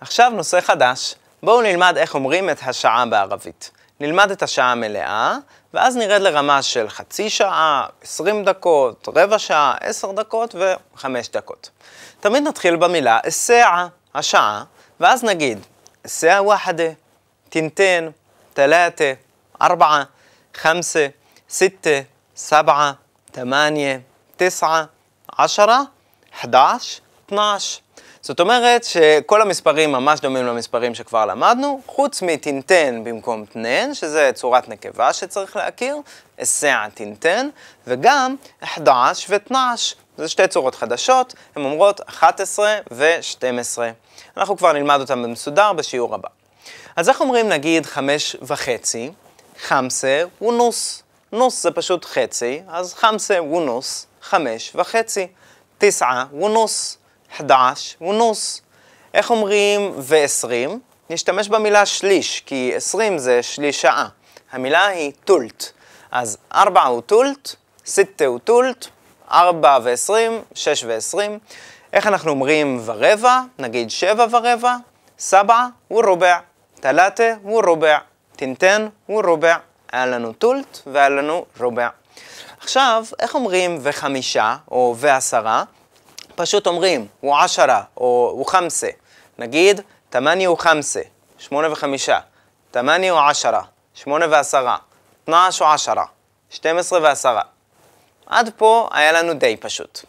עכשיו 0.00 0.30
נושא 0.30 0.60
חדש. 0.60 1.14
בואו 1.42 1.62
נלמד 1.62 1.94
איך 1.96 2.14
אומרים 2.14 2.50
את 2.50 2.58
השעה 2.62 3.06
בערבית. 3.06 3.70
נלמד 4.00 4.30
את 4.30 4.42
השעה 4.42 4.72
המלאה, 4.72 5.36
ואז 5.74 5.96
נרד 5.96 6.20
לרמה 6.20 6.62
של 6.62 6.88
חצי 6.88 7.30
שעה, 7.30 7.86
עשרים 8.02 8.44
דקות, 8.44 9.08
רבע 9.16 9.38
שעה, 9.38 9.74
עשר 9.80 10.12
דקות 10.12 10.54
וחמש 10.94 11.28
דקות. 11.28 11.70
תמיד 12.20 12.42
נתחיל 12.42 12.76
במילה 12.76 13.18
א-סעה, 13.28 13.88
השעה, 14.14 14.64
ואז 15.00 15.24
נגיד 15.24 15.58
א-סעה 16.06 16.42
וחדה, 16.42 16.88
תינתן, 17.48 18.08
תלאתה, 18.54 19.12
ארבעה, 19.62 20.04
חמסה, 20.54 21.06
סיתה, 21.48 22.00
סבעה, 22.36 22.92
תמניה, 23.32 23.98
תשעה, 24.36 24.84
עשרה, 25.38 25.80
חדש, 26.40 27.00
תנעש. 27.26 27.78
זאת 28.26 28.40
אומרת 28.40 28.84
שכל 28.84 29.42
המספרים 29.42 29.92
ממש 29.92 30.20
דומים 30.20 30.46
למספרים 30.46 30.94
שכבר 30.94 31.26
למדנו, 31.26 31.80
חוץ 31.86 32.22
מטינטן 32.22 33.04
במקום 33.04 33.44
תנן, 33.44 33.94
שזה 33.94 34.30
צורת 34.34 34.68
נקבה 34.68 35.12
שצריך 35.12 35.56
להכיר, 35.56 35.96
אסע 36.42 36.88
טינטן, 36.94 37.48
וגם 37.86 38.36
אחדעש 38.60 39.26
ותנעש. 39.28 39.94
זה 40.16 40.28
שתי 40.28 40.48
צורות 40.48 40.74
חדשות, 40.74 41.34
הן 41.56 41.64
אומרות 41.64 42.00
11 42.00 42.78
ו-12. 42.90 43.78
אנחנו 44.36 44.56
כבר 44.56 44.72
נלמד 44.72 45.00
אותן 45.00 45.22
במסודר 45.22 45.72
בשיעור 45.72 46.14
הבא. 46.14 46.28
אז 46.96 47.08
איך 47.08 47.20
אומרים 47.20 47.48
נגיד 47.48 47.86
חמש 47.86 48.36
וחצי? 48.42 49.12
חמסה 49.58 50.22
ונוס. 50.42 51.02
נוס 51.32 51.62
זה 51.62 51.70
פשוט 51.70 52.04
חצי, 52.04 52.62
אז 52.68 52.94
חמסה 52.94 53.42
ונוס, 53.42 54.06
חמש 54.22 54.72
וחצי. 54.74 55.26
תשעה 55.78 56.24
ונוס. 56.32 56.98
11 57.36 58.08
ונוס. 58.08 58.62
איך 59.14 59.30
אומרים 59.30 59.92
ו-20? 59.98 60.70
נשתמש 61.10 61.48
במילה 61.48 61.86
שליש, 61.86 62.42
כי 62.46 62.72
20 62.76 63.18
זה 63.18 63.42
שליש 63.42 63.80
שעה. 63.80 64.08
המילה 64.52 64.86
היא 64.86 65.12
טולט. 65.24 65.64
אז 66.10 66.38
4 66.54 66.82
הוא 66.82 67.00
טולט, 67.00 67.54
6 67.84 67.98
הוא 68.26 68.38
טולט, 68.38 68.86
4 69.30 69.78
ו-20, 69.82 70.10
6 70.54 70.84
ו-20. 70.84 71.18
איך 71.92 72.06
אנחנו 72.06 72.30
אומרים 72.30 72.80
ורבע? 72.84 73.40
נגיד 73.58 73.90
7 73.90 74.26
ורבע, 74.30 74.76
סבע 75.18 75.66
הוא 75.88 76.04
רובע, 76.04 76.38
תלתה 76.80 77.32
הוא 77.42 77.62
רובע, 77.66 77.98
טינטן 78.36 78.88
הוא 79.06 79.22
רובע. 79.22 79.56
היה 79.92 80.06
לנו 80.06 80.32
טולט 80.32 80.78
והיה 80.86 81.08
לנו 81.08 81.44
רובע. 81.60 81.88
עכשיו, 82.60 83.04
איך 83.20 83.34
אומרים 83.34 83.78
וחמישה 83.82 84.56
או 84.70 84.94
ועשרה? 84.98 85.64
פשוט 86.36 86.66
אומרים, 86.66 87.06
הוא 87.20 87.36
עשרה, 87.38 87.82
או 87.96 88.30
הוא 88.34 88.46
חמסה. 88.46 88.88
נגיד, 89.38 89.80
תמני 90.10 90.44
הוא 90.44 90.58
חמסה, 90.58 91.00
שמונה 91.38 91.72
וחמישה. 91.72 92.18
תמני 92.70 93.08
הוא 93.08 93.20
עשרה, 93.20 93.62
שמונה 93.94 94.26
ועשרה. 94.30 94.76
תנעש 95.24 95.58
הוא 95.58 95.68
עשרה, 95.68 96.04
שתים 96.50 96.78
עשרה 96.78 97.00
ועשרה. 97.02 97.42
עד 98.26 98.50
פה 98.56 98.88
היה 98.92 99.12
לנו 99.12 99.34
די 99.34 99.56
פשוט. 99.56 100.00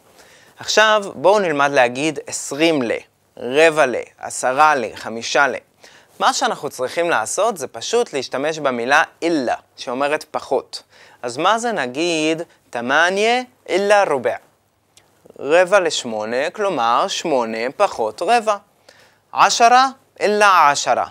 עכשיו 0.59 1.03
בואו 1.15 1.39
נלמד 1.39 1.71
להגיד 1.71 2.19
עשרים 2.27 2.81
ל, 2.81 2.91
רבע 3.37 3.85
ל, 3.85 3.95
עשרה 4.17 4.75
ל, 4.75 4.85
חמישה 4.95 5.47
ל. 5.47 5.55
מה 6.19 6.33
שאנחנו 6.33 6.69
צריכים 6.69 7.09
לעשות 7.09 7.57
זה 7.57 7.67
פשוט 7.67 8.13
להשתמש 8.13 8.59
במילה 8.59 9.03
אילה, 9.21 9.55
שאומרת 9.77 10.25
פחות. 10.31 10.83
אז 11.21 11.37
מה 11.37 11.59
זה 11.59 11.71
נגיד 11.71 12.41
תמניה 12.69 13.41
אילה 13.69 14.03
רובע? 14.03 14.35
רבע 15.39 15.79
לשמונה, 15.79 16.49
כלומר 16.49 17.07
שמונה 17.07 17.57
פחות 17.77 18.21
רבע. 18.21 18.57
עשרה 19.31 19.87
אלא 20.21 20.45
עשרה. 20.71 21.05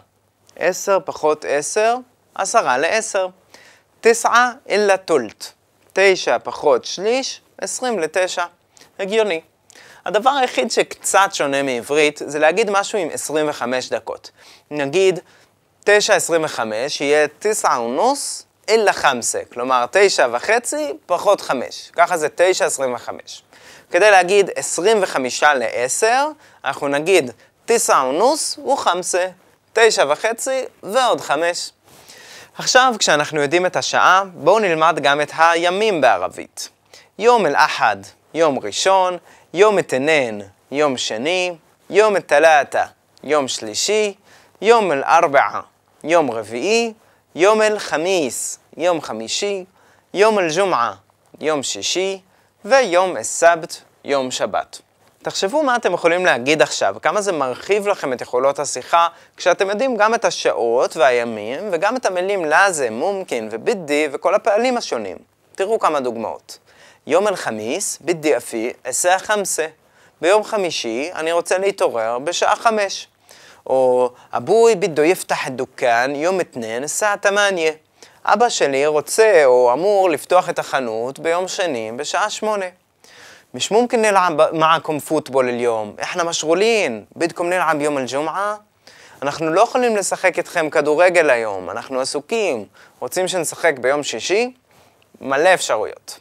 עשר 0.56 0.98
פחות 1.05 1.44
עשר, 1.48 1.96
עשרה 2.34 2.78
לעשר. 2.78 3.28
תשעה 4.00 4.53
אלא 4.69 4.97
תולט. 4.97 5.47
תשע 5.92 6.38
פחות 6.38 6.84
שליש, 6.84 7.41
עשרים 7.59 7.98
לתשע. 7.98 8.44
הגיוני. 8.98 9.41
הדבר 10.06 10.31
היחיד 10.31 10.70
שקצת 10.70 11.28
שונה 11.32 11.62
מעברית 11.62 12.22
זה 12.26 12.38
להגיד 12.38 12.70
משהו 12.70 12.98
עם 12.98 13.09
25 13.12 13.88
דקות. 13.88 14.31
נגיד 14.70 15.19
9.25 15.84 15.91
יהיה 17.00 17.26
תשעה 17.38 17.81
ונוס 17.81 18.47
אלא 18.69 18.93
חמסה, 18.93 19.41
כלומר 19.53 19.84
תשע 19.91 20.28
וחצי 20.32 20.93
פחות 21.06 21.41
חמש. 21.41 21.91
ככה 21.93 22.16
זה 22.16 22.28
9.25. 22.37 23.10
כדי 23.91 24.10
להגיד 24.10 24.50
25 24.56 25.43
ל-10, 25.43 26.06
אנחנו 26.65 26.88
נגיד 26.88 27.31
תשע 27.65 28.03
ונוס 28.03 28.59
וחמסה, 28.72 29.27
תשע 29.72 30.04
וחצי 30.09 30.65
ועוד 30.82 31.21
חמש. 31.21 31.71
עכשיו, 32.59 32.94
כשאנחנו 32.99 33.41
יודעים 33.41 33.66
את 33.66 33.77
השעה, 33.77 34.22
בואו 34.34 34.59
נלמד 34.59 34.98
גם 35.03 35.21
את 35.21 35.33
הימים 35.38 36.00
בערבית. 36.00 36.69
יום 37.19 37.47
אל-אחד, 37.47 37.97
יום 38.34 38.59
ראשון, 38.59 39.19
יום 39.54 39.78
אתנן, 39.78 40.38
יום 40.71 40.97
שני, 40.97 41.56
יום 41.91 42.16
אל-תלאתה, 42.16 42.84
יום 43.25 43.48
שלישי, 43.48 44.15
יום 44.60 44.93
אל-ארבעה, 44.93 45.60
יום 46.04 46.31
רביעי, 46.31 46.93
יום 47.38 47.62
אל-חמיס, 47.62 48.58
יום 48.76 49.00
חמישי, 49.00 49.64
יום 50.14 50.38
אל-ג'ומעה, 50.38 50.94
יום 51.41 51.62
שישי, 51.62 52.20
ויום 52.64 53.16
א-סבת, 53.16 53.80
יום 54.04 54.30
שבת. 54.30 54.80
תחשבו 55.22 55.62
מה 55.62 55.76
אתם 55.76 55.94
יכולים 55.94 56.26
להגיד 56.26 56.62
עכשיו, 56.62 56.97
כמה 57.02 57.20
זה 57.20 57.32
מרחיב 57.32 57.88
לכם 57.88 58.12
את 58.12 58.20
יכולות 58.20 58.58
השיחה, 58.58 59.08
כשאתם 59.36 59.69
יודעים 59.70 59.97
גם 59.97 60.14
את 60.14 60.24
השעות 60.24 60.97
והימים, 60.97 61.69
וגם 61.72 61.97
את 61.97 62.06
המילים 62.06 62.44
לאזה, 62.44 62.91
מומקין 62.91 63.48
ובידי 63.50 64.08
וכל 64.12 64.34
הפעלים 64.34 64.76
השונים. 64.76 65.16
תראו 65.54 65.78
כמה 65.78 66.00
דוגמאות. 66.00 66.58
יום 67.06 67.28
אל-חמיס, 67.28 67.98
בידי 68.00 68.36
אפי, 68.36 68.72
עשה 68.84 69.18
חמסה. 69.18 69.66
ביום 70.20 70.44
חמישי 70.44 71.10
אני 71.14 71.32
רוצה 71.32 71.58
להתעורר 71.58 72.18
בשעה 72.18 72.56
חמש. 72.56 73.08
או 73.68 74.09
אבוי 74.34 74.75
בידו 74.75 75.03
יפתח 75.03 75.47
דוכן 75.47 76.12
יום 76.16 76.41
אתנן, 76.41 76.84
עשה 76.84 77.13
תמניה. 77.22 77.72
אבא 78.25 78.50
שלי 78.50 78.88
רוצה 78.88 79.46
או 79.46 79.74
אמור 79.74 80.09
לפתוח 80.09 80.50
את 80.50 80.59
החנות 80.59 81.19
ביום 81.19 81.47
שני 81.47 81.91
בשעה 81.96 82.29
שמונה. 82.29 82.66
مش 83.53 83.72
ممكن 83.72 84.02
نلعب 84.02 84.56
معكم 84.56 85.00
فوتبول 85.00 85.50
اليوم 85.50 85.96
احنا 86.02 86.24
مشغولين 86.24 87.06
بدكم 87.16 87.46
نلعب 87.46 87.81
يوم 87.81 87.97
الجمعة 87.97 88.72
אנחנו 89.22 89.50
לא 89.50 89.62
יכולים 89.62 89.96
לשחק 89.96 90.38
איתכם 90.38 90.69
כדורגל 90.69 91.29
היום, 91.29 91.69
אנחנו 91.69 92.00
עסוקים. 92.00 92.66
רוצים 93.00 93.28
שנשחק 93.28 93.74
ביום 93.79 94.03
שישי? 94.03 94.53
מלא 95.22 95.53
אפשרויות. 95.53 96.19